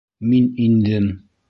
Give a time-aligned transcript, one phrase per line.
[0.29, 1.11] Мин индем.